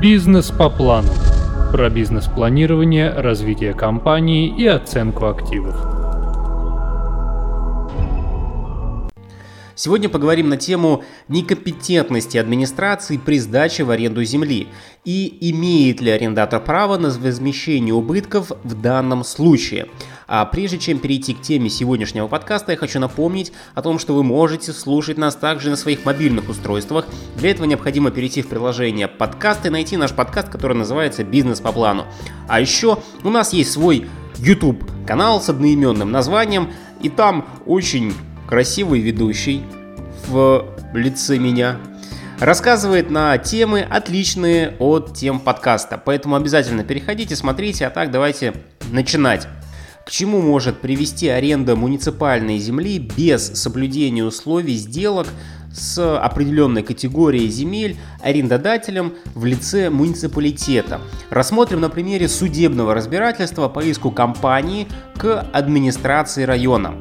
Бизнес 0.00 0.52
по 0.52 0.70
плану. 0.70 1.08
Про 1.72 1.90
бизнес-планирование, 1.90 3.10
развитие 3.10 3.74
компании 3.74 4.46
и 4.56 4.64
оценку 4.64 5.26
активов. 5.26 5.74
Сегодня 9.74 10.08
поговорим 10.08 10.50
на 10.50 10.56
тему 10.56 11.02
некомпетентности 11.26 12.36
администрации 12.36 13.16
при 13.16 13.40
сдаче 13.40 13.82
в 13.82 13.90
аренду 13.90 14.22
земли 14.22 14.68
и 15.04 15.36
имеет 15.50 16.00
ли 16.00 16.12
арендатор 16.12 16.62
право 16.62 16.96
на 16.96 17.10
возмещение 17.10 17.92
убытков 17.92 18.52
в 18.62 18.80
данном 18.80 19.24
случае. 19.24 19.88
А 20.30 20.44
прежде 20.44 20.76
чем 20.76 20.98
перейти 20.98 21.32
к 21.32 21.40
теме 21.40 21.70
сегодняшнего 21.70 22.28
подкаста, 22.28 22.72
я 22.72 22.78
хочу 22.78 23.00
напомнить 23.00 23.50
о 23.74 23.80
том, 23.80 23.98
что 23.98 24.14
вы 24.14 24.22
можете 24.22 24.74
слушать 24.74 25.16
нас 25.16 25.34
также 25.34 25.70
на 25.70 25.76
своих 25.76 26.04
мобильных 26.04 26.50
устройствах. 26.50 27.06
Для 27.36 27.50
этого 27.50 27.64
необходимо 27.66 28.10
перейти 28.10 28.42
в 28.42 28.48
приложение 28.48 29.08
подкаст 29.08 29.64
и 29.64 29.70
найти 29.70 29.96
наш 29.96 30.12
подкаст, 30.12 30.50
который 30.50 30.76
называется 30.76 31.24
«Бизнес 31.24 31.60
по 31.60 31.72
плану». 31.72 32.04
А 32.46 32.60
еще 32.60 32.98
у 33.24 33.30
нас 33.30 33.54
есть 33.54 33.72
свой 33.72 34.06
YouTube 34.36 34.84
канал 35.06 35.40
с 35.40 35.48
одноименным 35.48 36.12
названием, 36.12 36.70
и 37.00 37.08
там 37.08 37.48
очень 37.64 38.12
красивый 38.46 39.00
ведущий 39.00 39.62
в 40.26 40.66
лице 40.92 41.38
меня 41.38 41.78
рассказывает 42.38 43.10
на 43.10 43.38
темы, 43.38 43.80
отличные 43.80 44.76
от 44.78 45.14
тем 45.14 45.40
подкаста. 45.40 46.00
Поэтому 46.04 46.36
обязательно 46.36 46.84
переходите, 46.84 47.34
смотрите, 47.34 47.86
а 47.86 47.90
так 47.90 48.10
давайте 48.10 48.52
начинать. 48.90 49.48
К 50.08 50.10
чему 50.10 50.40
может 50.40 50.80
привести 50.80 51.28
аренда 51.28 51.76
муниципальной 51.76 52.56
земли 52.56 52.98
без 52.98 53.46
соблюдения 53.60 54.24
условий 54.24 54.76
сделок 54.76 55.26
с 55.70 56.18
определенной 56.18 56.82
категорией 56.82 57.50
земель 57.50 57.98
арендодателем 58.22 59.12
в 59.34 59.44
лице 59.44 59.90
муниципалитета. 59.90 61.02
Рассмотрим 61.28 61.82
на 61.82 61.90
примере 61.90 62.26
судебного 62.26 62.94
разбирательства 62.94 63.68
по 63.68 63.80
иску 63.80 64.10
компании 64.10 64.88
к 65.14 65.46
администрации 65.52 66.44
района 66.44 66.94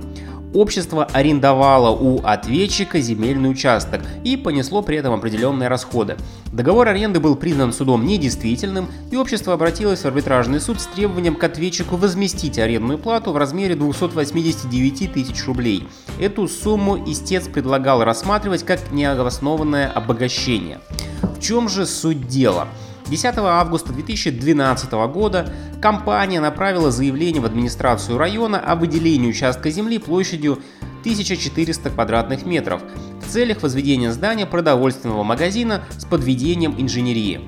общество 0.53 1.06
арендовало 1.06 1.95
у 1.95 2.22
ответчика 2.23 3.00
земельный 3.00 3.52
участок 3.52 4.02
и 4.23 4.38
понесло 4.38 4.81
при 4.81 4.98
этом 4.98 5.14
определенные 5.14 5.70
расходы. 5.70 6.17
Договор 6.52 6.88
аренды 6.88 7.20
был 7.20 7.36
признан 7.36 7.73
судом 7.73 8.06
недействительным, 8.06 8.88
и 9.12 9.18
общество 9.18 9.53
обратилось 9.53 10.02
в 10.02 10.06
арбитражный 10.06 10.59
суд 10.59 10.80
с 10.80 10.88
требованием 10.88 11.36
к 11.36 11.44
ответчику 11.44 11.95
возместить 11.95 12.59
арендную 12.59 12.98
плату 12.98 13.31
в 13.31 13.38
размере 13.38 13.75
289 13.75 15.14
тысяч 15.14 15.45
рублей. 15.45 15.88
Эту 16.20 16.48
сумму 16.48 17.03
истец 17.06 17.48
предлагал 17.48 18.03
рассматривать 18.03 18.64
как 18.64 18.92
необоснованное 18.92 19.90
обогащение. 19.90 20.80
В 21.22 21.40
чем 21.40 21.70
же 21.70 21.86
суть 21.86 22.28
дела? 22.28 22.68
10 23.09 23.38
августа 23.38 23.94
2012 23.94 24.91
года 25.11 25.50
компания 25.81 26.39
направила 26.39 26.91
заявление 26.91 27.41
в 27.41 27.45
администрацию 27.45 28.17
района 28.17 28.59
о 28.59 28.75
выделении 28.75 29.30
участка 29.30 29.69
земли 29.69 29.97
площадью 29.97 30.59
1400 31.02 31.89
квадратных 31.89 32.45
метров 32.45 32.81
в 33.25 33.31
целях 33.31 33.63
возведения 33.63 34.11
здания 34.11 34.45
продовольственного 34.45 35.23
магазина 35.23 35.83
с 35.97 36.05
подведением 36.05 36.75
инженерии. 36.78 37.41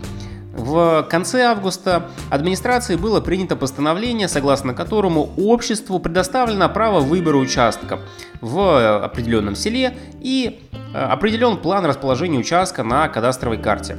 В 0.54 1.08
конце 1.10 1.44
августа 1.44 2.10
администрацией 2.30 3.00
было 3.00 3.22
принято 3.22 3.56
постановление, 3.56 4.28
согласно 4.28 4.74
которому 4.74 5.30
обществу 5.38 6.00
предоставлено 6.00 6.68
право 6.68 7.00
выбора 7.00 7.38
участка 7.38 8.00
в 8.42 9.04
определенном 9.04 9.56
селе 9.56 9.96
и 10.20 10.60
э, 10.94 10.98
определен 10.98 11.58
план 11.58 11.86
расположения 11.86 12.40
участка 12.40 12.84
на 12.84 13.08
кадастровой 13.08 13.58
карте. 13.58 13.98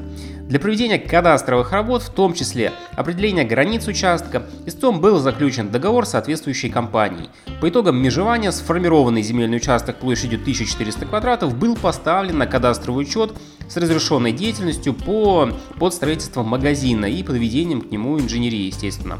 Для 0.50 0.58
проведения 0.58 0.98
кадастровых 0.98 1.70
работ, 1.70 2.02
в 2.02 2.10
том 2.10 2.34
числе 2.34 2.72
определения 2.96 3.44
границ 3.44 3.86
участка, 3.86 4.42
истцом 4.66 5.00
был 5.00 5.20
заключен 5.20 5.70
договор 5.70 6.04
с 6.04 6.10
соответствующей 6.10 6.68
компанией. 6.68 7.30
По 7.60 7.68
итогам 7.68 8.02
межевания 8.02 8.50
сформированный 8.50 9.22
земельный 9.22 9.58
участок 9.58 10.00
площадью 10.00 10.40
1400 10.40 11.06
квадратов 11.06 11.56
был 11.56 11.76
поставлен 11.76 12.38
на 12.38 12.48
кадастровый 12.48 13.04
учет 13.04 13.32
с 13.68 13.76
разрешенной 13.76 14.32
деятельностью 14.32 14.92
по, 14.92 15.50
под 15.78 15.94
строительством 15.94 16.46
магазина 16.48 17.06
и 17.06 17.22
подведением 17.22 17.80
к 17.80 17.92
нему 17.92 18.18
инженерии, 18.18 18.66
естественно. 18.66 19.18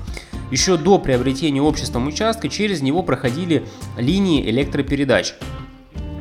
Еще 0.50 0.76
до 0.76 0.98
приобретения 0.98 1.62
обществом 1.62 2.08
участка 2.08 2.48
через 2.48 2.82
него 2.82 3.04
проходили 3.04 3.64
линии 3.97 4.50
электропередач. 4.50 5.34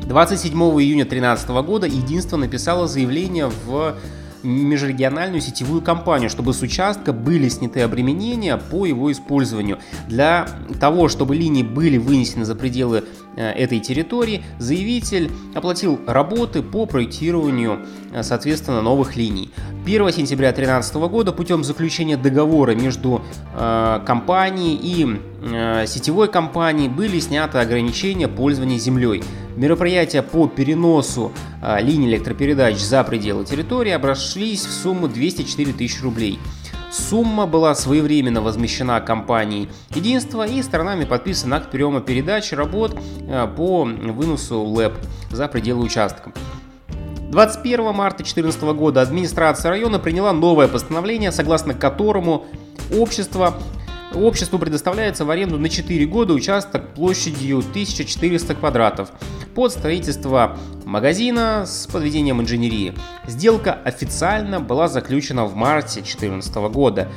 27 0.02 0.52
июня 0.52 1.02
2013 1.02 1.48
года 1.66 1.88
единство 1.88 2.36
написало 2.36 2.86
заявление 2.86 3.50
в 3.66 3.96
межрегиональную 4.42 5.40
сетевую 5.40 5.82
компанию, 5.82 6.30
чтобы 6.30 6.52
с 6.52 6.62
участка 6.62 7.12
были 7.12 7.48
сняты 7.48 7.80
обременения 7.80 8.56
по 8.56 8.86
его 8.86 9.10
использованию. 9.12 9.78
Для 10.08 10.48
того, 10.80 11.08
чтобы 11.08 11.34
линии 11.34 11.62
были 11.62 11.98
вынесены 11.98 12.44
за 12.44 12.54
пределы 12.54 13.04
э, 13.36 13.50
этой 13.52 13.80
территории, 13.80 14.42
заявитель 14.58 15.30
оплатил 15.54 16.00
работы 16.06 16.62
по 16.62 16.86
проектированию, 16.86 17.80
э, 18.12 18.22
соответственно, 18.22 18.82
новых 18.82 19.16
линий. 19.16 19.50
1 19.84 20.12
сентября 20.12 20.52
2013 20.52 20.94
года 20.94 21.32
путем 21.32 21.64
заключения 21.64 22.16
договора 22.16 22.74
между 22.74 23.22
э, 23.54 24.00
компанией 24.06 24.78
и 24.82 25.20
э, 25.42 25.86
сетевой 25.86 26.28
компанией 26.28 26.88
были 26.88 27.18
сняты 27.18 27.58
ограничения 27.58 28.28
пользования 28.28 28.78
землей. 28.78 29.22
Мероприятия 29.56 30.22
по 30.22 30.46
переносу 30.46 31.32
э, 31.62 31.80
линий 31.82 32.08
электропередач 32.08 32.76
за 32.76 33.02
пределы 33.04 33.44
территории 33.44 33.92
обошлись 33.92 34.64
в 34.64 34.70
сумму 34.70 35.08
204 35.08 35.72
тысячи 35.72 36.02
рублей. 36.02 36.38
Сумма 36.90 37.46
была 37.46 37.74
своевременно 37.74 38.40
возмещена 38.40 39.00
компанией 39.00 39.68
«Единство» 39.94 40.46
и 40.46 40.60
сторонами 40.62 41.04
подписан 41.04 41.52
акт 41.54 41.70
приема 41.70 42.00
передач 42.00 42.52
работ 42.52 42.96
э, 43.20 43.48
по 43.56 43.84
выносу 43.84 44.62
ЛЭП 44.62 44.94
за 45.30 45.48
пределы 45.48 45.84
участка. 45.84 46.32
21 47.30 47.94
марта 47.94 48.18
2014 48.18 48.62
года 48.76 49.02
администрация 49.02 49.70
района 49.70 50.00
приняла 50.00 50.32
новое 50.32 50.66
постановление, 50.66 51.30
согласно 51.30 51.74
которому 51.74 52.46
общество 52.98 53.54
Обществу 54.14 54.58
предоставляется 54.58 55.24
в 55.24 55.30
аренду 55.30 55.58
на 55.58 55.68
4 55.68 56.04
года 56.06 56.34
участок 56.34 56.94
площадью 56.94 57.58
1400 57.58 58.54
квадратов 58.56 59.10
под 59.54 59.70
строительство 59.70 60.58
магазина 60.84 61.64
с 61.64 61.86
подведением 61.86 62.40
инженерии. 62.40 62.92
Сделка 63.28 63.72
официально 63.72 64.58
была 64.58 64.88
заключена 64.88 65.44
в 65.44 65.54
марте 65.54 66.00
2014 66.00 66.54
года. 66.72 67.08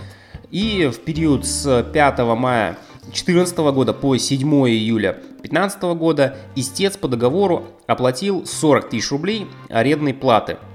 И 0.51 0.91
в 0.93 0.99
период 0.99 1.47
с 1.47 1.83
5 1.83 2.19
мая 2.37 2.77
2014 3.05 3.57
года 3.57 3.93
по 3.93 4.15
7 4.15 4.39
июля 4.69 5.13
2015 5.39 5.81
года 5.97 6.37
истец 6.55 6.95
по 6.95 7.07
договору 7.07 7.65
оплатил 7.87 8.45
40 8.45 8.89
тысяч 8.89 9.09
рублей 9.09 9.47
арендной 9.69 10.13
платы– 10.13 10.57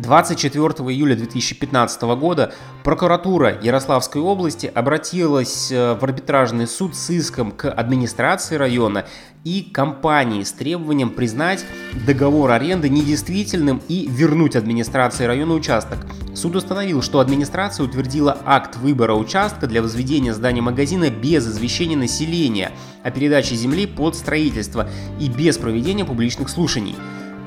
24 0.00 0.64
июля 0.90 1.16
2015 1.16 2.02
года 2.02 2.52
прокуратура 2.84 3.58
Ярославской 3.60 4.22
области 4.22 4.66
обратилась 4.66 5.72
э, 5.72 5.94
в 5.94 6.04
арбитражный 6.04 6.66
суд 6.66 6.94
с 6.94 7.10
иском 7.10 7.50
к 7.50 7.70
администрации 7.70 8.54
района 8.54 9.06
и 9.44 9.62
компании 9.62 10.44
с 10.44 10.52
требованием 10.52 11.10
признать 11.10 11.64
договор 12.06 12.50
аренды 12.52 12.88
недействительным 12.88 13.82
и 13.88 14.06
вернуть 14.08 14.56
администрации 14.56 15.24
района 15.24 15.54
участок. 15.54 15.98
Суд 16.34 16.54
установил, 16.54 17.02
что 17.02 17.18
администрация 17.18 17.84
утвердила 17.84 18.38
акт 18.44 18.76
выбора 18.76 19.14
участка 19.14 19.66
для 19.66 19.82
возведения 19.82 20.32
здания 20.32 20.62
магазина 20.62 21.10
без 21.10 21.46
извещения 21.46 21.96
населения 21.96 22.70
о 23.02 23.10
передаче 23.10 23.56
земли 23.56 23.86
под 23.86 24.14
строительство 24.14 24.88
и 25.18 25.28
без 25.28 25.58
проведения 25.58 26.04
публичных 26.04 26.48
слушаний. 26.48 26.94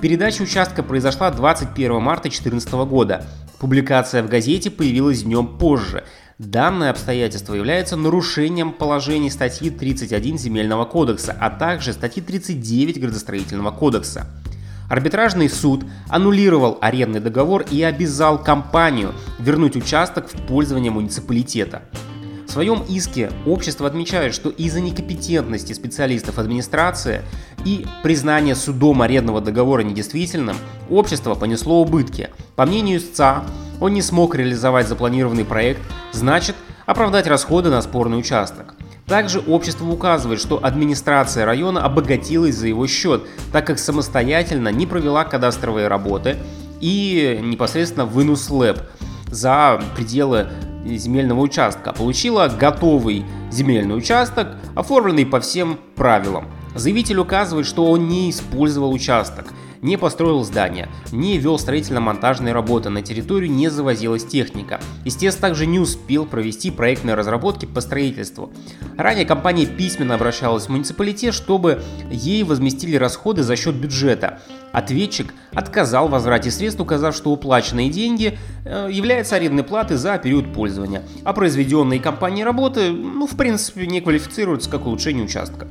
Передача 0.02 0.42
участка 0.42 0.82
произошла 0.82 1.30
21 1.30 2.02
марта 2.02 2.24
2014 2.24 2.74
года. 2.90 3.24
Публикация 3.60 4.24
в 4.24 4.30
газете 4.30 4.72
появилась 4.72 5.22
днем 5.22 5.60
позже. 5.60 6.04
Данное 6.40 6.90
обстоятельство 6.90 7.54
является 7.54 7.96
нарушением 7.98 8.72
положений 8.72 9.30
статьи 9.30 9.70
31 9.70 10.40
Земельного 10.40 10.86
кодекса, 10.86 11.38
а 11.40 11.52
также 11.52 11.94
статьи 11.94 12.24
39 12.24 13.00
Градостроительного 13.00 13.70
кодекса. 13.70 14.26
Арбитражный 14.90 15.50
суд 15.50 15.86
аннулировал 16.10 16.80
арендный 16.82 17.20
договор 17.20 17.64
и 17.70 17.84
обязал 17.84 18.44
компанию 18.44 19.14
вернуть 19.38 19.76
участок 19.76 20.30
в 20.34 20.48
пользование 20.48 20.92
муниципалитета. 20.92 21.84
В 22.52 22.54
своем 22.54 22.84
иске 22.90 23.32
общество 23.46 23.88
отмечает, 23.88 24.34
что 24.34 24.50
из-за 24.50 24.82
некомпетентности 24.82 25.72
специалистов 25.72 26.38
администрации 26.38 27.22
и 27.64 27.86
признания 28.04 28.56
судом 28.56 29.02
арендного 29.02 29.40
договора 29.40 29.84
недействительным, 29.84 30.58
общество 30.90 31.36
понесло 31.36 31.82
убытки. 31.82 32.30
По 32.58 32.66
мнению 32.66 32.98
истца, 32.98 33.46
он 33.80 33.94
не 33.94 34.02
смог 34.02 34.36
реализовать 34.36 34.90
запланированный 34.90 35.46
проект, 35.46 35.80
значит 36.12 36.58
оправдать 36.86 37.26
расходы 37.26 37.70
на 37.70 37.82
спорный 37.82 38.20
участок. 38.20 38.76
Также 39.08 39.40
общество 39.40 39.90
указывает, 39.90 40.42
что 40.42 40.60
администрация 40.62 41.46
района 41.46 41.86
обогатилась 41.86 42.56
за 42.56 42.68
его 42.68 42.86
счет, 42.86 43.24
так 43.54 43.66
как 43.66 43.80
самостоятельно 43.80 44.68
не 44.74 44.86
провела 44.86 45.24
кадастровые 45.24 45.88
работы 45.88 46.36
и 46.82 47.40
непосредственно 47.42 48.06
вынос 48.06 48.50
ЛЭП– 48.50 48.82
за 49.32 49.82
пределы 49.96 50.48
земельного 50.86 51.42
участка, 51.42 51.94
получила 51.94 52.48
готовый 52.48 53.26
земельный 53.52 53.98
участок, 53.98 54.56
оформленный 54.76 55.26
по 55.26 55.40
всем 55.40 55.80
правилам. 55.96 56.48
Заявитель 56.76 57.20
указывает, 57.20 57.68
что 57.68 57.86
он 57.86 58.08
не 58.08 58.30
использовал 58.30 58.94
участок, 58.94 59.54
не 59.82 59.98
построил 59.98 60.44
здание, 60.44 60.90
не 61.12 61.38
вел 61.38 61.58
строительно-монтажные 61.58 62.54
работы, 62.54 62.90
на 62.90 63.02
территорию 63.02 63.52
не 63.52 63.70
завозилась 63.70 64.26
техника. 64.26 64.80
Естественно, 65.04 65.50
также 65.50 65.66
не 65.66 65.80
успел 65.80 66.26
провести 66.26 66.72
проектные 66.72 67.16
разработки 67.16 67.66
по 67.66 67.82
строительству. 67.82 68.54
Ранее 68.98 69.26
компания 69.26 69.66
письменно 69.66 70.16
обращалась 70.16 70.66
в 70.66 70.70
муниципалитет, 70.70 71.34
чтобы 71.34 71.82
ей 72.10 72.44
возместили 72.44 72.96
расходы 72.96 73.44
за 73.44 73.56
счет 73.56 73.76
бюджета. 73.76 74.40
Ответчик 74.72 75.34
отказал 75.54 76.08
в 76.08 76.12
возврате 76.12 76.50
средств, 76.52 76.80
указав, 76.80 77.16
что 77.16 77.32
уплаченные 77.32 77.90
деньги 77.90 78.38
э, 78.66 78.88
являются 78.92 79.36
арендной 79.36 79.64
платой 79.64 79.98
за 79.98 80.18
период 80.18 80.54
пользования, 80.54 81.04
а 81.24 81.34
произведенные 81.34 82.00
компанией 82.00 82.46
работы, 82.46 82.92
ну, 82.92 83.28
в 83.28 83.36
принципе, 83.36 83.86
не 83.86 84.02
квалифицируются 84.02 84.70
как 84.70 84.86
улучшение 84.86 85.26
участка. 85.26 85.68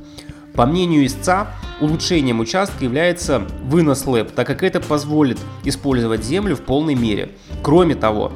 По 0.53 0.65
мнению 0.65 1.05
истца, 1.05 1.47
улучшением 1.79 2.41
участка 2.41 2.83
является 2.83 3.39
вынос 3.63 4.05
ЛЭП, 4.05 4.31
так 4.31 4.45
как 4.47 4.63
это 4.63 4.81
позволит 4.81 5.39
использовать 5.63 6.23
землю 6.23 6.55
в 6.55 6.61
полной 6.61 6.93
мере. 6.93 7.29
Кроме 7.63 7.95
того, 7.95 8.33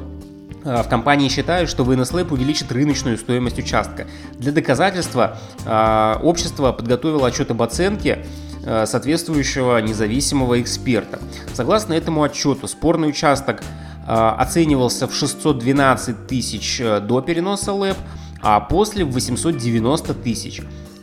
э, 0.64 0.82
в 0.82 0.88
компании 0.88 1.28
считают, 1.28 1.68
что 1.68 1.84
вынос 1.84 2.12
ЛЭП 2.12 2.32
увеличит 2.32 2.72
рыночную 2.72 3.18
стоимость 3.18 3.58
участка. 3.58 4.06
Для 4.38 4.50
доказательства 4.50 5.38
э, 5.64 6.14
общество 6.22 6.72
подготовило 6.72 7.28
отчет 7.28 7.50
об 7.50 7.62
оценке 7.62 8.24
соответствующего 8.66 9.78
независимого 9.78 10.60
эксперта. 10.60 11.20
Согласно 11.54 11.94
этому 11.94 12.22
отчету, 12.22 12.66
спорный 12.66 13.08
участок 13.08 13.62
оценивался 14.06 15.06
в 15.08 15.14
612 15.14 16.26
тысяч 16.26 16.82
до 17.02 17.20
переноса 17.20 17.72
ЛЭП, 17.72 17.96
а 18.42 18.60
после 18.60 19.04
в 19.04 19.12
890 19.12 20.14
тысяч. 20.14 20.62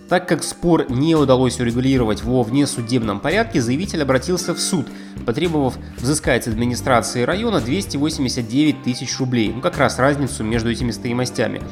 Так 0.09 0.27
как 0.27 0.43
спор 0.43 0.91
не 0.91 1.15
удалось 1.15 1.59
урегулировать 1.59 2.23
во 2.23 2.43
внесудебном 2.43 3.19
порядке, 3.19 3.61
заявитель 3.61 4.03
обратился 4.03 4.53
в 4.53 4.59
суд, 4.59 4.87
потребовав 5.25 5.75
взыскать 5.97 6.43
с 6.43 6.47
администрации 6.47 7.23
района 7.23 7.61
289 7.61 8.83
тысяч 8.83 9.17
рублей, 9.17 9.51
ну 9.55 9.61
как 9.61 9.77
раз 9.77 9.97
разницу 9.97 10.43
между 10.43 10.69
этими 10.69 10.91
стоимостями. 10.91 11.63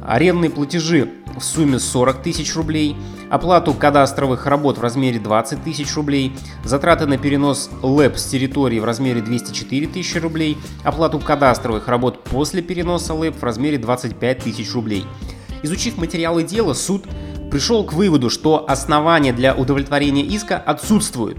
Арендные 0.00 0.50
платежи 0.50 1.10
в 1.36 1.44
сумме 1.44 1.78
40 1.78 2.22
тысяч 2.22 2.54
рублей, 2.54 2.96
оплату 3.30 3.74
кадастровых 3.74 4.46
работ 4.46 4.78
в 4.78 4.82
размере 4.82 5.18
20 5.18 5.62
тысяч 5.62 5.94
рублей, 5.94 6.34
затраты 6.64 7.06
на 7.06 7.18
перенос 7.18 7.70
ЛЭП 7.82 8.16
с 8.16 8.26
территории 8.26 8.78
в 8.78 8.84
размере 8.84 9.20
204 9.20 9.86
тысячи 9.86 10.18
рублей, 10.18 10.56
оплату 10.84 11.18
кадастровых 11.18 11.88
работ 11.88 12.24
после 12.24 12.62
переноса 12.62 13.14
ЛЭП 13.14 13.36
в 13.36 13.44
размере 13.44 13.78
25 13.78 14.38
тысяч 14.38 14.72
рублей. 14.74 15.04
Изучив 15.62 15.96
материалы 15.96 16.42
дела, 16.42 16.74
суд 16.74 17.06
пришел 17.50 17.84
к 17.84 17.92
выводу, 17.92 18.30
что 18.30 18.68
основания 18.68 19.32
для 19.32 19.54
удовлетворения 19.54 20.22
иска 20.22 20.58
отсутствуют. 20.58 21.38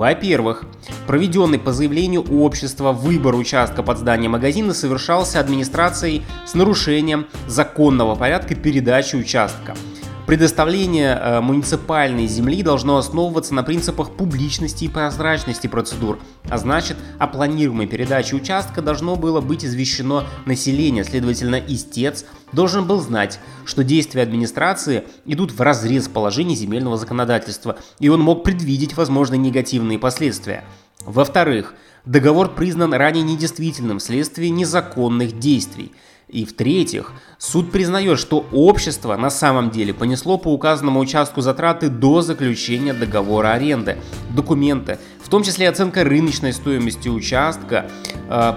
Во-первых, 0.00 0.64
проведенный 1.06 1.58
по 1.58 1.74
заявлению 1.74 2.22
общества 2.22 2.90
выбор 2.90 3.34
участка 3.34 3.82
под 3.82 3.98
зданием 3.98 4.32
магазина 4.32 4.72
совершался 4.72 5.40
администрацией 5.40 6.22
с 6.46 6.54
нарушением 6.54 7.26
законного 7.46 8.14
порядка 8.14 8.54
передачи 8.54 9.16
участка– 9.16 9.76
Предоставление 10.30 11.18
э, 11.20 11.40
муниципальной 11.40 12.28
земли 12.28 12.62
должно 12.62 12.98
основываться 12.98 13.52
на 13.52 13.64
принципах 13.64 14.12
публичности 14.12 14.84
и 14.84 14.88
прозрачности 14.88 15.66
процедур, 15.66 16.20
а 16.48 16.56
значит, 16.56 16.96
о 17.18 17.26
планируемой 17.26 17.88
передаче 17.88 18.36
участка 18.36 18.80
должно 18.80 19.16
было 19.16 19.40
быть 19.40 19.64
извещено 19.64 20.22
население, 20.46 21.02
следовательно, 21.02 21.56
истец 21.56 22.24
должен 22.52 22.86
был 22.86 23.00
знать, 23.00 23.40
что 23.64 23.82
действия 23.82 24.22
администрации 24.22 25.02
идут 25.24 25.50
в 25.50 25.60
разрез 25.60 26.06
положений 26.06 26.54
земельного 26.54 26.96
законодательства, 26.96 27.76
и 27.98 28.08
он 28.08 28.20
мог 28.20 28.44
предвидеть 28.44 28.96
возможные 28.96 29.38
негативные 29.38 29.98
последствия. 29.98 30.62
Во-вторых, 31.04 31.74
договор 32.04 32.54
признан 32.54 32.94
ранее 32.94 33.24
недействительным 33.24 33.98
вследствие 33.98 34.50
незаконных 34.50 35.40
действий– 35.40 35.90
и 36.30 36.44
в-третьих, 36.44 37.12
суд 37.38 37.70
признает, 37.72 38.18
что 38.18 38.46
общество 38.52 39.16
на 39.16 39.30
самом 39.30 39.70
деле 39.70 39.92
понесло 39.92 40.38
по 40.38 40.52
указанному 40.52 41.00
участку 41.00 41.40
затраты 41.40 41.88
до 41.88 42.22
заключения 42.22 42.92
договора 42.92 43.52
аренды. 43.52 43.98
Документы, 44.34 44.98
в 45.22 45.28
том 45.28 45.42
числе 45.42 45.68
оценка 45.68 46.04
рыночной 46.04 46.52
стоимости 46.52 47.08
участка, 47.08 47.90
э, 48.28 48.54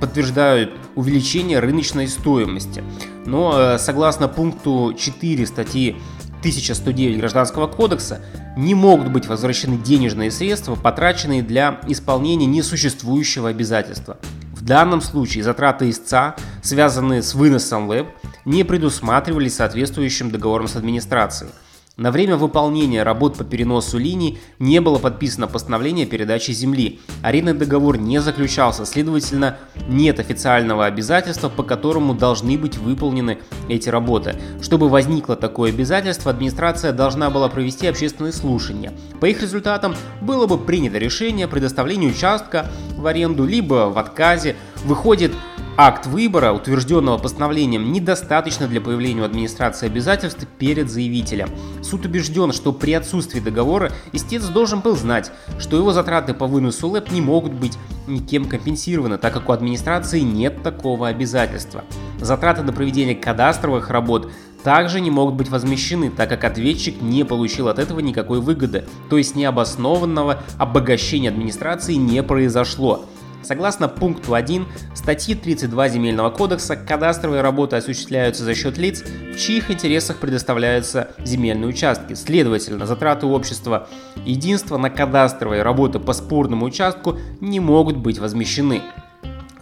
подтверждают 0.00 0.72
увеличение 0.94 1.58
рыночной 1.58 2.08
стоимости. 2.08 2.82
Но 3.26 3.52
э, 3.56 3.78
согласно 3.78 4.28
пункту 4.28 4.94
4 4.98 5.46
статьи 5.46 5.96
1109 6.40 7.18
Гражданского 7.18 7.68
кодекса 7.68 8.20
не 8.56 8.74
могут 8.74 9.12
быть 9.12 9.26
возвращены 9.26 9.76
денежные 9.76 10.30
средства, 10.30 10.74
потраченные 10.74 11.42
для 11.42 11.80
исполнения 11.86 12.46
несуществующего 12.46 13.48
обязательства. 13.48 14.18
В 14.52 14.64
данном 14.64 15.00
случае 15.00 15.44
затраты 15.44 15.90
истца, 15.90 16.36
связанные 16.62 17.22
с 17.22 17.34
выносом 17.34 17.88
веб, 17.88 18.08
не 18.44 18.64
предусматривались 18.64 19.56
соответствующим 19.56 20.30
договором 20.30 20.68
с 20.68 20.76
администрацией. 20.76 21.50
На 21.98 22.10
время 22.10 22.38
выполнения 22.38 23.02
работ 23.02 23.36
по 23.36 23.44
переносу 23.44 23.98
линий 23.98 24.38
не 24.58 24.80
было 24.80 24.96
подписано 24.96 25.46
постановление 25.46 26.06
о 26.06 26.08
передаче 26.08 26.54
земли. 26.54 27.00
Арендный 27.20 27.52
договор 27.52 27.98
не 27.98 28.18
заключался, 28.18 28.86
следовательно, 28.86 29.58
нет 29.88 30.18
официального 30.18 30.86
обязательства, 30.86 31.50
по 31.50 31.62
которому 31.62 32.14
должны 32.14 32.56
быть 32.56 32.78
выполнены 32.78 33.40
эти 33.68 33.90
работы. 33.90 34.36
Чтобы 34.62 34.88
возникло 34.88 35.36
такое 35.36 35.70
обязательство, 35.70 36.30
администрация 36.30 36.92
должна 36.92 37.28
была 37.28 37.50
провести 37.50 37.86
общественные 37.86 38.32
слушания. 38.32 38.94
По 39.20 39.26
их 39.26 39.42
результатам 39.42 39.94
было 40.22 40.46
бы 40.46 40.56
принято 40.56 40.96
решение 40.96 41.44
о 41.44 41.48
предоставлении 41.48 42.08
участка 42.08 42.70
в 42.96 43.06
аренду, 43.06 43.44
либо 43.44 43.90
в 43.90 43.98
отказе. 43.98 44.56
Выходит, 44.86 45.32
Акт 45.78 46.04
выбора, 46.04 46.52
утвержденного 46.52 47.16
постановлением, 47.16 47.92
недостаточно 47.92 48.68
для 48.68 48.82
появления 48.82 49.22
у 49.22 49.24
администрации 49.24 49.86
обязательств 49.86 50.46
перед 50.58 50.90
заявителем. 50.90 51.48
Суд 51.82 52.04
убежден, 52.04 52.52
что 52.52 52.74
при 52.74 52.92
отсутствии 52.92 53.40
договора 53.40 53.90
истец 54.12 54.44
должен 54.48 54.80
был 54.80 54.96
знать, 54.96 55.32
что 55.58 55.78
его 55.78 55.92
затраты 55.92 56.34
по 56.34 56.46
выносу 56.46 56.88
ЛЭП 56.88 57.10
не 57.10 57.22
могут 57.22 57.54
быть 57.54 57.78
никем 58.06 58.44
компенсированы, 58.44 59.16
так 59.16 59.32
как 59.32 59.48
у 59.48 59.52
администрации 59.52 60.20
нет 60.20 60.62
такого 60.62 61.08
обязательства. 61.08 61.84
Затраты 62.20 62.62
на 62.62 62.74
проведение 62.74 63.14
кадастровых 63.14 63.88
работ 63.88 64.30
также 64.62 65.00
не 65.00 65.10
могут 65.10 65.36
быть 65.36 65.48
возмещены, 65.48 66.10
так 66.10 66.28
как 66.28 66.44
ответчик 66.44 67.00
не 67.00 67.24
получил 67.24 67.68
от 67.68 67.78
этого 67.78 68.00
никакой 68.00 68.42
выгоды, 68.42 68.84
то 69.08 69.16
есть 69.16 69.36
необоснованного 69.36 70.42
обогащения 70.58 71.30
администрации 71.30 71.94
не 71.94 72.22
произошло. 72.22 73.06
Согласно 73.42 73.88
пункту 73.88 74.34
1 74.34 74.66
статьи 74.94 75.34
32 75.34 75.88
Земельного 75.88 76.30
кодекса, 76.30 76.76
кадастровые 76.76 77.42
работы 77.42 77.76
осуществляются 77.76 78.44
за 78.44 78.54
счет 78.54 78.78
лиц, 78.78 79.02
в 79.02 79.38
чьих 79.38 79.70
интересах 79.70 80.18
предоставляются 80.18 81.10
земельные 81.24 81.68
участки. 81.68 82.14
Следовательно, 82.14 82.86
затраты 82.86 83.26
общества 83.26 83.88
единства 84.24 84.76
на 84.78 84.90
кадастровые 84.90 85.62
работы 85.62 85.98
по 85.98 86.12
спорному 86.12 86.66
участку 86.66 87.18
не 87.40 87.60
могут 87.60 87.96
быть 87.96 88.18
возмещены. 88.18 88.82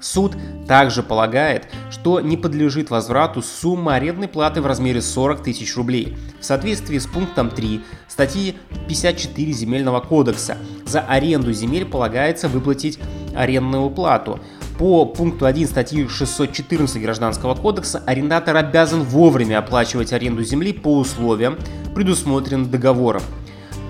Суд 0.00 0.36
также 0.66 1.02
полагает, 1.02 1.68
что 1.90 2.20
не 2.20 2.36
подлежит 2.36 2.90
возврату 2.90 3.42
сумма 3.42 3.94
арендной 3.94 4.28
платы 4.28 4.62
в 4.62 4.66
размере 4.66 5.02
40 5.02 5.42
тысяч 5.42 5.76
рублей. 5.76 6.16
В 6.40 6.44
соответствии 6.44 6.98
с 6.98 7.06
пунктом 7.06 7.50
3 7.50 7.82
статьи 8.08 8.56
54 8.88 9.52
Земельного 9.52 10.00
кодекса 10.00 10.56
за 10.86 11.00
аренду 11.00 11.52
земель 11.52 11.84
полагается 11.84 12.48
выплатить 12.48 12.98
арендную 13.34 13.90
плату. 13.90 14.40
По 14.78 15.04
пункту 15.04 15.44
1 15.44 15.68
статьи 15.68 16.08
614 16.08 17.02
Гражданского 17.02 17.54
кодекса 17.54 18.02
арендатор 18.06 18.56
обязан 18.56 19.02
вовремя 19.02 19.58
оплачивать 19.58 20.14
аренду 20.14 20.42
земли 20.42 20.72
по 20.72 20.98
условиям, 20.98 21.58
предусмотренным 21.94 22.70
договором. 22.70 23.22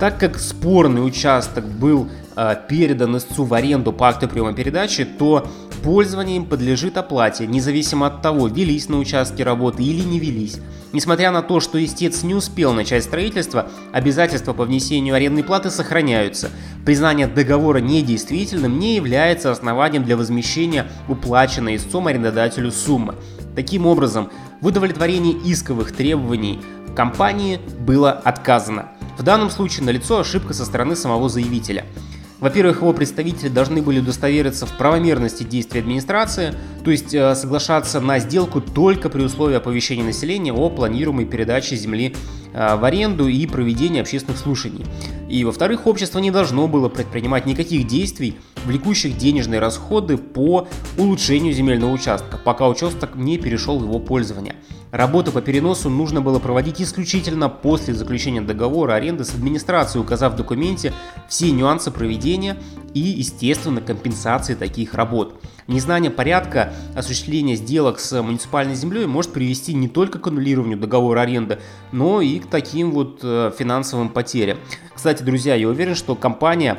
Так 0.00 0.19
как 0.19 0.38
спорный 0.38 1.07
участок 1.07 1.64
был 1.64 2.09
э, 2.35 2.57
передан 2.69 3.17
истцу 3.19 3.45
в 3.45 3.55
аренду 3.55 3.93
по 3.93 4.09
акту 4.09 4.26
приема 4.26 4.55
передачи, 4.55 5.05
то 5.05 5.47
Пользование 5.83 6.37
им 6.37 6.45
подлежит 6.45 6.99
оплате, 6.99 7.47
независимо 7.47 8.07
от 8.07 8.21
того, 8.21 8.49
велись 8.49 8.91
на 8.91 8.99
участке 8.99 9.45
работы 9.45 9.83
или 9.83 10.03
не 10.03 10.19
велись. 10.19 10.59
Несмотря 10.93 11.31
на 11.31 11.41
то, 11.41 11.61
что 11.61 11.83
истец 11.83 12.23
не 12.23 12.35
успел 12.35 12.75
начать 12.75 13.05
строительство, 13.05 13.71
обязательства 13.91 14.53
по 14.53 14.65
внесению 14.65 15.15
арендной 15.15 15.43
платы 15.43 15.71
сохраняются. 15.71 16.51
Признание 16.85 17.29
договора 17.29 17.79
недействительным 17.79 18.79
не 18.79 18.97
является 18.97 19.51
основанием 19.51 20.05
для 20.05 20.19
возмещения 20.19 20.87
уплаченной 21.09 21.77
истцом 21.77 22.09
арендодателю 22.09 22.73
суммы. 22.73 23.15
Таким 23.57 23.87
образом, 23.87 24.31
в 24.61 24.67
удовлетворении 24.67 25.37
исковых 25.45 25.93
требований 25.93 26.61
компании 26.95 27.59
было 27.79 28.11
отказано. 28.11 28.91
В 29.17 29.23
данном 29.23 29.49
случае 29.49 29.87
налицо 29.87 30.19
ошибка 30.19 30.53
со 30.53 30.67
стороны 30.67 30.95
самого 30.95 31.31
заявителя– 31.31 31.87
во-первых, 32.40 32.78
его 32.78 32.92
представители 32.92 33.49
должны 33.49 33.82
были 33.82 34.00
удостовериться 34.00 34.66
в 34.66 34.76
правомерности 34.76 35.42
действий 35.42 35.80
администрации, 35.80 36.54
То 36.85 36.91
есть 36.91 37.15
э, 37.15 37.35
соглашаться 37.35 38.01
на 38.01 38.19
сделку 38.19 38.61
только 38.61 39.11
при 39.11 39.23
условии 39.23 39.57
оповещения 39.57 40.05
населения 40.05 40.53
о 40.53 40.71
планируемой 40.71 41.27
передаче 41.27 41.77
земли 41.77 42.15
э, 42.53 42.77
в 42.77 42.85
аренду 42.85 43.29
и 43.29 43.47
проведении 43.47 44.01
общественных 44.01 44.39
слушаний. 44.39 44.87
И 45.29 45.45
во-вторых, 45.45 45.87
общество 45.87 46.19
не 46.19 46.31
должно 46.31 46.69
было 46.69 46.89
предпринимать 46.89 47.47
никаких 47.47 47.87
действий, 47.87 48.37
влекущих 48.65 49.17
денежные 49.17 49.61
расходы 49.61 50.17
по 50.17 50.69
улучшению 50.97 51.53
земельного 51.53 51.93
участка, 51.93 52.39
пока 52.39 52.69
участок 52.69 53.15
не 53.15 53.39
перешел 53.39 53.79
в 53.79 53.85
его 53.85 53.99
пользование. 53.99 54.57
Работу 54.91 55.31
по 55.31 55.41
переносу 55.41 55.89
нужно 55.89 56.21
было 56.21 56.41
проводить 56.41 56.83
исключительно 56.83 57.49
после 57.49 57.95
заключения 57.95 58.41
договора 58.41 58.95
аренды 58.95 59.25
с 59.25 59.33
администрацией, 59.33 60.03
указав 60.03 60.33
в 60.33 60.37
документе 60.37 60.93
все 61.29 61.53
нюансы 61.53 61.93
проведения 61.93 62.57
и, 62.94 63.00
естественно, 63.00 63.80
компенсации 63.80 64.54
таких 64.54 64.94
работ. 64.94 65.40
Незнание 65.66 66.11
порядка 66.11 66.73
осуществления 66.97 67.54
сделок 67.54 68.00
с 68.00 68.20
муниципальной 68.23 68.75
землей 68.75 69.06
может 69.06 69.32
привести 69.32 69.73
не 69.75 69.88
только 69.88 70.18
к 70.18 70.26
аннулированию 70.26 70.78
договора 70.78 71.20
аренды, 71.20 71.61
но 71.92 72.20
и 72.20 72.40
к 72.40 72.47
таким 72.47 72.90
вот 72.90 73.20
э, 73.23 73.52
финансовым 73.56 74.09
потерям. 74.09 74.59
Кстати, 74.94 75.23
друзья, 75.23 75.54
я 75.54 75.68
уверен, 75.68 75.94
что 75.94 76.14
компания 76.14 76.78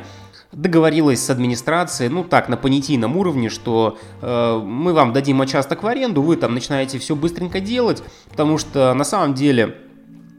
договорилась 0.52 1.24
с 1.24 1.30
администрацией, 1.30 2.10
ну 2.10 2.24
так, 2.24 2.48
на 2.48 2.56
понятийном 2.56 3.16
уровне, 3.16 3.48
что 3.48 3.98
э, 4.20 4.60
мы 4.62 4.92
вам 4.92 5.12
дадим 5.14 5.40
участок 5.40 5.82
в 5.82 5.86
аренду, 5.86 6.20
вы 6.20 6.36
там 6.36 6.54
начинаете 6.54 6.98
все 6.98 7.16
быстренько 7.16 7.60
делать, 7.60 8.02
потому 8.30 8.58
что 8.58 8.92
на 8.92 9.04
самом 9.04 9.32
деле 9.34 9.78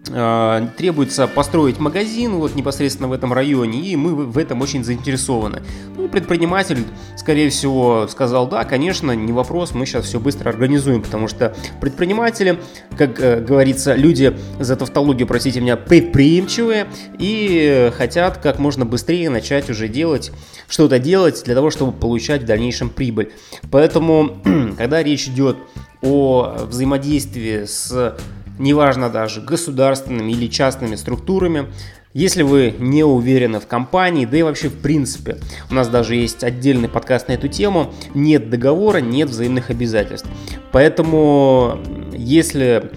требуется 0.04 1.28
построить 1.28 1.80
магазин 1.80 2.34
вот 2.34 2.56
непосредственно 2.56 3.08
в 3.08 3.14
этом 3.14 3.32
районе, 3.32 3.80
и 3.80 3.96
мы 3.96 4.14
в 4.14 4.38
этом 4.38 4.62
очень 4.62 4.84
заинтересованы. 4.84 5.64
Ну, 5.96 6.10
предприниматель, 6.10 6.84
скорее 7.16 7.50
всего, 7.50 8.08
сказал, 8.10 8.48
да, 8.48 8.66
конечно, 8.66 9.14
не 9.14 9.32
вопрос, 9.32 9.74
мы 9.74 9.86
сейчас 9.86 10.06
все 10.06 10.20
быстро 10.20 10.50
организуем, 10.50 11.02
потому 11.02 11.30
что 11.30 11.56
предприниматели, 11.80 12.60
как 12.98 13.20
э, 13.22 13.40
говорится, 13.40 13.96
люди 13.96 14.36
за 14.60 14.76
тавтологию, 14.76 15.26
простите 15.26 15.62
меня, 15.62 15.78
предприимчивые 15.78 16.88
и 17.18 17.90
хотят 17.96 18.40
как 18.40 18.60
можно 18.60 18.86
быстрее 18.86 19.30
начать 19.30 19.70
уже 19.70 19.88
делать, 19.88 20.32
что-то 20.68 21.00
делать 21.00 21.42
для 21.46 21.56
того, 21.56 21.70
чтобы 21.70 21.94
получать 21.94 22.44
в 22.44 22.46
дальнейшем 22.46 22.90
прибыль. 22.90 23.32
Поэтому, 23.72 24.38
когда 24.78 25.02
речь 25.02 25.28
идет 25.28 25.58
о 26.02 26.58
взаимодействии 26.68 27.64
с 27.64 28.18
неважно 28.60 29.10
даже 29.10 29.42
государственными 29.42 30.32
или 30.32 30.48
частными 30.48 30.96
структурами, 30.96 31.68
если 32.14 32.44
вы 32.44 32.76
не 32.78 33.04
уверены 33.04 33.60
в 33.60 33.66
компании, 33.66 34.26
да 34.26 34.38
и 34.38 34.44
вообще 34.44 34.70
в 34.70 34.80
принципе, 34.80 35.38
у 35.72 35.74
нас 35.74 35.90
даже 35.90 36.16
есть 36.16 36.44
отдельный 36.44 36.88
подкаст 36.88 37.28
на 37.28 37.34
эту 37.34 37.48
тему, 37.48 37.92
нет 38.14 38.52
договора, 38.52 39.00
нет 39.00 39.30
взаимных 39.30 39.72
обязательств. 39.72 40.28
Поэтому, 40.72 41.80
если 42.14 42.92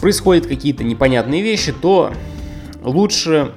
происходят 0.00 0.46
какие-то 0.46 0.84
непонятные 0.84 1.42
вещи, 1.42 1.72
то 1.72 2.12
лучше 2.84 3.52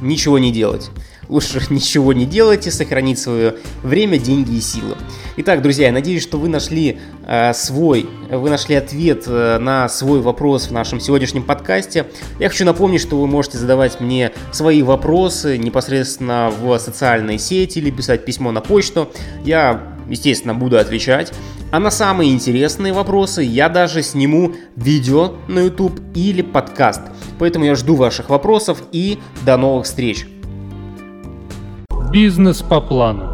ничего 0.00 0.40
не 0.40 0.50
делать 0.50 0.90
лучше 1.32 1.60
ничего 1.70 2.12
не 2.12 2.26
делайте, 2.26 2.70
сохранить 2.70 3.18
свое 3.18 3.56
время, 3.82 4.18
деньги 4.18 4.56
и 4.56 4.60
силы. 4.60 4.96
Итак, 5.38 5.62
друзья, 5.62 5.86
я 5.86 5.92
надеюсь, 5.92 6.22
что 6.22 6.38
вы 6.38 6.48
нашли 6.48 7.00
э, 7.26 7.52
свой, 7.54 8.06
вы 8.30 8.50
нашли 8.50 8.74
ответ 8.74 9.24
э, 9.26 9.58
на 9.58 9.88
свой 9.88 10.20
вопрос 10.20 10.68
в 10.68 10.72
нашем 10.72 11.00
сегодняшнем 11.00 11.42
подкасте. 11.42 12.06
Я 12.38 12.48
хочу 12.48 12.64
напомнить, 12.64 13.00
что 13.00 13.18
вы 13.18 13.26
можете 13.26 13.58
задавать 13.58 14.00
мне 14.00 14.32
свои 14.52 14.82
вопросы 14.82 15.56
непосредственно 15.56 16.52
в 16.60 16.78
социальной 16.78 17.38
сети 17.38 17.78
или 17.78 17.90
писать 17.90 18.24
письмо 18.24 18.52
на 18.52 18.60
почту. 18.60 19.08
Я, 19.42 19.96
естественно, 20.08 20.54
буду 20.54 20.78
отвечать. 20.78 21.32
А 21.70 21.80
на 21.80 21.90
самые 21.90 22.32
интересные 22.32 22.92
вопросы 22.92 23.42
я 23.42 23.70
даже 23.70 24.02
сниму 24.02 24.52
видео 24.76 25.36
на 25.48 25.60
YouTube 25.60 25.98
или 26.14 26.42
подкаст. 26.42 27.00
Поэтому 27.38 27.64
я 27.64 27.74
жду 27.74 27.94
ваших 27.94 28.28
вопросов 28.28 28.82
и 28.92 29.18
до 29.46 29.56
новых 29.56 29.86
встреч. 29.86 30.26
Бизнес 32.12 32.60
по 32.62 32.80
плану. 32.82 33.31